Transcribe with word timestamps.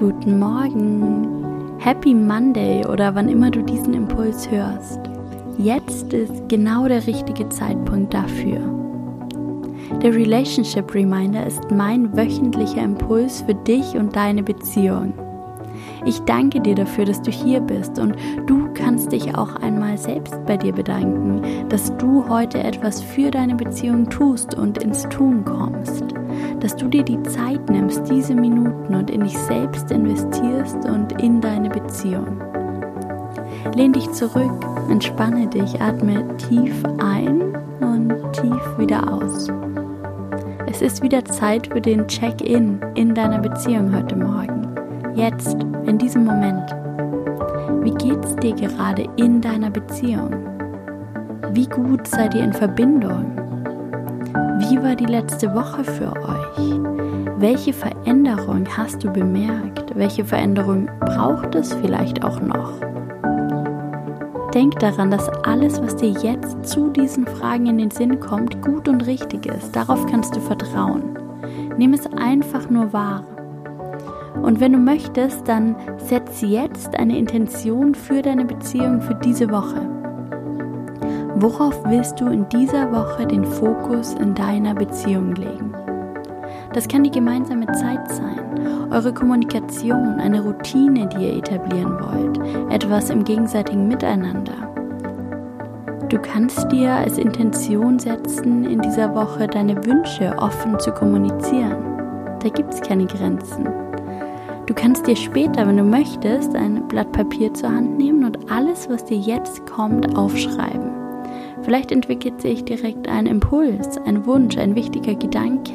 Guten 0.00 0.38
Morgen, 0.38 1.76
Happy 1.78 2.14
Monday 2.14 2.86
oder 2.86 3.14
wann 3.14 3.28
immer 3.28 3.50
du 3.50 3.60
diesen 3.60 3.92
Impuls 3.92 4.50
hörst. 4.50 4.98
Jetzt 5.58 6.14
ist 6.14 6.48
genau 6.48 6.88
der 6.88 7.06
richtige 7.06 7.46
Zeitpunkt 7.50 8.14
dafür. 8.14 8.60
Der 10.02 10.14
Relationship 10.14 10.94
Reminder 10.94 11.46
ist 11.46 11.70
mein 11.70 12.16
wöchentlicher 12.16 12.82
Impuls 12.82 13.42
für 13.42 13.54
dich 13.54 13.94
und 13.94 14.16
deine 14.16 14.42
Beziehung. 14.42 15.12
Ich 16.06 16.18
danke 16.20 16.62
dir 16.62 16.76
dafür, 16.76 17.04
dass 17.04 17.20
du 17.20 17.30
hier 17.30 17.60
bist 17.60 17.98
und 17.98 18.16
du 18.46 18.72
kannst 18.72 19.12
dich 19.12 19.34
auch 19.36 19.54
einmal 19.56 19.98
selbst 19.98 20.34
bei 20.46 20.56
dir 20.56 20.72
bedanken, 20.72 21.42
dass 21.68 21.94
du 21.98 22.26
heute 22.26 22.64
etwas 22.64 23.02
für 23.02 23.30
deine 23.30 23.54
Beziehung 23.54 24.08
tust 24.08 24.54
und 24.54 24.82
ins 24.82 25.06
Tun 25.10 25.44
kommst. 25.44 26.09
Dass 26.60 26.76
du 26.76 26.88
dir 26.88 27.02
die 27.02 27.22
Zeit 27.22 27.68
nimmst, 27.70 28.08
diese 28.10 28.34
Minuten 28.34 28.94
und 28.94 29.10
in 29.10 29.22
dich 29.22 29.38
selbst 29.38 29.90
investierst 29.90 30.84
und 30.84 31.20
in 31.20 31.40
deine 31.40 31.70
Beziehung. 31.70 32.40
Lehn 33.74 33.92
dich 33.92 34.10
zurück, 34.12 34.52
entspanne 34.90 35.46
dich, 35.46 35.80
atme 35.80 36.36
tief 36.36 36.82
ein 36.98 37.56
und 37.80 38.12
tief 38.32 38.78
wieder 38.78 39.12
aus. 39.12 39.48
Es 40.66 40.82
ist 40.82 41.02
wieder 41.02 41.24
Zeit 41.24 41.66
für 41.66 41.80
den 41.80 42.06
Check-in 42.06 42.80
in 42.94 43.14
deiner 43.14 43.38
Beziehung 43.38 43.94
heute 43.94 44.16
Morgen. 44.16 44.68
Jetzt, 45.14 45.56
in 45.86 45.98
diesem 45.98 46.24
Moment. 46.24 46.70
Wie 47.82 47.94
geht's 47.94 48.36
dir 48.36 48.54
gerade 48.54 49.08
in 49.16 49.40
deiner 49.40 49.70
Beziehung? 49.70 50.30
Wie 51.52 51.66
gut 51.66 52.06
seid 52.06 52.34
ihr 52.34 52.44
in 52.44 52.52
Verbindung? 52.52 53.49
Wie 54.60 54.76
war 54.82 54.94
die 54.94 55.06
letzte 55.06 55.54
Woche 55.54 55.82
für 55.82 56.12
euch? 56.12 56.80
Welche 57.38 57.72
Veränderung 57.72 58.66
hast 58.76 59.02
du 59.02 59.10
bemerkt? 59.10 59.96
Welche 59.96 60.22
Veränderung 60.22 60.86
braucht 61.00 61.54
es 61.54 61.72
vielleicht 61.72 62.22
auch 62.22 62.42
noch? 62.42 62.70
Denk 64.52 64.78
daran, 64.78 65.10
dass 65.10 65.30
alles, 65.44 65.80
was 65.80 65.96
dir 65.96 66.10
jetzt 66.10 66.66
zu 66.66 66.90
diesen 66.90 67.26
Fragen 67.26 67.68
in 67.68 67.78
den 67.78 67.90
Sinn 67.90 68.20
kommt, 68.20 68.60
gut 68.60 68.86
und 68.86 69.06
richtig 69.06 69.46
ist. 69.46 69.74
Darauf 69.74 70.04
kannst 70.06 70.36
du 70.36 70.40
vertrauen. 70.40 71.18
Nimm 71.78 71.94
es 71.94 72.06
einfach 72.18 72.68
nur 72.68 72.92
wahr. 72.92 73.24
Und 74.42 74.60
wenn 74.60 74.74
du 74.74 74.78
möchtest, 74.78 75.48
dann 75.48 75.74
setz 75.96 76.42
jetzt 76.42 76.98
eine 76.98 77.16
Intention 77.16 77.94
für 77.94 78.20
deine 78.20 78.44
Beziehung 78.44 79.00
für 79.00 79.14
diese 79.14 79.50
Woche. 79.50 79.99
Worauf 81.36 81.84
willst 81.84 82.20
du 82.20 82.26
in 82.26 82.48
dieser 82.48 82.90
Woche 82.92 83.26
den 83.26 83.44
Fokus 83.44 84.14
in 84.14 84.34
deiner 84.34 84.74
Beziehung 84.74 85.34
legen? 85.34 85.72
Das 86.72 86.86
kann 86.88 87.04
die 87.04 87.10
gemeinsame 87.10 87.66
Zeit 87.66 88.10
sein, 88.10 88.90
eure 88.90 89.12
Kommunikation, 89.12 90.20
eine 90.20 90.42
Routine, 90.42 91.08
die 91.08 91.26
ihr 91.26 91.38
etablieren 91.38 91.98
wollt, 92.00 92.72
etwas 92.72 93.10
im 93.10 93.24
gegenseitigen 93.24 93.88
Miteinander. 93.88 94.52
Du 96.08 96.18
kannst 96.18 96.70
dir 96.72 96.92
als 96.92 97.18
Intention 97.18 97.98
setzen, 97.98 98.64
in 98.64 98.80
dieser 98.80 99.14
Woche 99.14 99.46
deine 99.46 99.84
Wünsche 99.84 100.34
offen 100.38 100.78
zu 100.80 100.90
kommunizieren. 100.92 101.76
Da 102.40 102.48
gibt 102.48 102.74
es 102.74 102.80
keine 102.80 103.06
Grenzen. 103.06 103.68
Du 104.66 104.74
kannst 104.74 105.06
dir 105.06 105.16
später, 105.16 105.66
wenn 105.66 105.76
du 105.76 105.84
möchtest, 105.84 106.54
ein 106.54 106.86
Blatt 106.88 107.12
Papier 107.12 107.52
zur 107.54 107.70
Hand 107.70 107.98
nehmen 107.98 108.24
und 108.24 108.50
alles, 108.50 108.88
was 108.88 109.04
dir 109.04 109.18
jetzt 109.18 109.66
kommt, 109.66 110.16
aufschreiben. 110.16 110.99
Vielleicht 111.62 111.92
entwickelt 111.92 112.40
sich 112.40 112.64
direkt 112.64 113.08
ein 113.08 113.26
Impuls, 113.26 113.98
ein 114.06 114.24
Wunsch, 114.26 114.56
ein 114.56 114.74
wichtiger 114.74 115.14
Gedanke. 115.14 115.74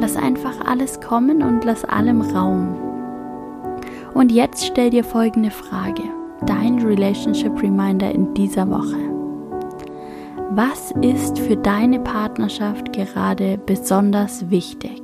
Lass 0.00 0.16
einfach 0.16 0.64
alles 0.64 1.00
kommen 1.00 1.42
und 1.42 1.64
lass 1.64 1.84
allem 1.84 2.20
Raum. 2.20 2.76
Und 4.14 4.32
jetzt 4.32 4.64
stell 4.64 4.90
dir 4.90 5.04
folgende 5.04 5.50
Frage, 5.50 6.02
dein 6.46 6.78
Relationship 6.80 7.60
Reminder 7.62 8.10
in 8.10 8.32
dieser 8.34 8.68
Woche. 8.70 8.96
Was 10.50 10.92
ist 11.02 11.38
für 11.38 11.56
deine 11.56 12.00
Partnerschaft 12.00 12.92
gerade 12.92 13.58
besonders 13.58 14.48
wichtig? 14.50 15.02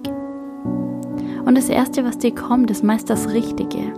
Und 1.44 1.56
das 1.56 1.68
Erste, 1.68 2.04
was 2.04 2.18
dir 2.18 2.34
kommt, 2.34 2.70
ist 2.70 2.82
meist 2.82 3.10
das 3.10 3.28
Richtige. 3.30 3.92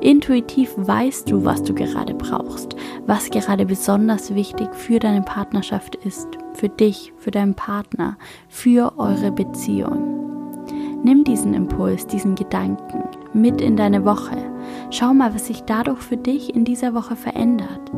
Intuitiv 0.00 0.72
weißt 0.76 1.30
du, 1.30 1.44
was 1.44 1.62
du 1.62 1.74
gerade 1.74 2.14
brauchst, 2.14 2.76
was 3.06 3.30
gerade 3.30 3.66
besonders 3.66 4.34
wichtig 4.34 4.68
für 4.72 4.98
deine 4.98 5.22
Partnerschaft 5.22 5.94
ist, 5.96 6.28
für 6.54 6.68
dich, 6.68 7.12
für 7.16 7.30
deinen 7.30 7.54
Partner, 7.54 8.16
für 8.48 8.92
eure 8.98 9.32
Beziehung. 9.32 10.16
Nimm 11.02 11.24
diesen 11.24 11.54
Impuls, 11.54 12.06
diesen 12.06 12.34
Gedanken 12.34 13.04
mit 13.32 13.60
in 13.60 13.76
deine 13.76 14.04
Woche. 14.04 14.36
Schau 14.90 15.14
mal, 15.14 15.34
was 15.34 15.46
sich 15.46 15.62
dadurch 15.62 16.00
für 16.00 16.16
dich 16.16 16.54
in 16.54 16.64
dieser 16.64 16.94
Woche 16.94 17.16
verändert, 17.16 17.92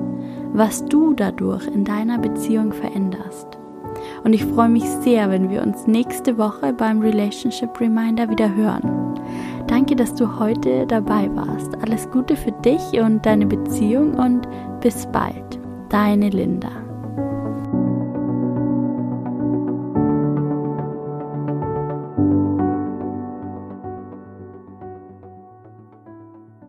was 0.52 0.84
du 0.84 1.14
dadurch 1.14 1.66
in 1.66 1.84
deiner 1.84 2.18
Beziehung 2.18 2.72
veränderst. 2.72 3.58
Und 4.24 4.32
ich 4.32 4.44
freue 4.44 4.68
mich 4.68 4.84
sehr, 4.84 5.30
wenn 5.30 5.50
wir 5.50 5.62
uns 5.62 5.86
nächste 5.86 6.38
Woche 6.38 6.72
beim 6.72 7.00
Relationship 7.00 7.80
Reminder 7.80 8.28
wieder 8.28 8.54
hören. 8.54 8.97
Danke, 9.68 9.94
dass 9.94 10.14
du 10.14 10.38
heute 10.38 10.86
dabei 10.86 11.30
warst. 11.36 11.76
Alles 11.82 12.10
Gute 12.10 12.36
für 12.36 12.52
dich 12.52 12.80
und 13.00 13.24
deine 13.24 13.46
Beziehung 13.46 14.14
und 14.14 14.48
bis 14.80 15.06
bald. 15.12 15.60
Deine 15.90 16.30
Linda. 16.30 16.87